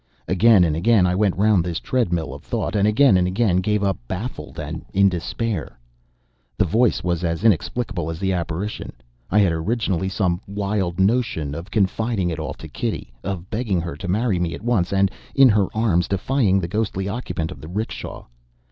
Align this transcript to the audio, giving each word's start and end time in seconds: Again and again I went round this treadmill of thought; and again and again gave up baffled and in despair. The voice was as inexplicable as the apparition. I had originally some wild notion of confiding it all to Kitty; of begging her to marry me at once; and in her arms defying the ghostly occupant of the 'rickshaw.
Again 0.27 0.63
and 0.63 0.75
again 0.75 1.05
I 1.05 1.13
went 1.13 1.35
round 1.37 1.63
this 1.63 1.79
treadmill 1.79 2.33
of 2.33 2.41
thought; 2.41 2.75
and 2.75 2.87
again 2.87 3.17
and 3.17 3.27
again 3.27 3.57
gave 3.57 3.83
up 3.83 3.99
baffled 4.07 4.59
and 4.59 4.83
in 4.93 5.09
despair. 5.09 5.77
The 6.57 6.65
voice 6.65 7.03
was 7.03 7.23
as 7.23 7.43
inexplicable 7.43 8.09
as 8.09 8.19
the 8.19 8.33
apparition. 8.33 8.93
I 9.29 9.37
had 9.37 9.51
originally 9.51 10.09
some 10.09 10.41
wild 10.47 10.99
notion 10.99 11.53
of 11.53 11.69
confiding 11.69 12.31
it 12.31 12.39
all 12.39 12.55
to 12.55 12.67
Kitty; 12.67 13.13
of 13.23 13.51
begging 13.51 13.79
her 13.79 13.95
to 13.97 14.07
marry 14.07 14.39
me 14.39 14.55
at 14.55 14.63
once; 14.63 14.91
and 14.91 15.11
in 15.35 15.49
her 15.49 15.67
arms 15.75 16.07
defying 16.07 16.59
the 16.59 16.67
ghostly 16.67 17.07
occupant 17.07 17.51
of 17.51 17.61
the 17.61 17.67
'rickshaw. 17.67 18.25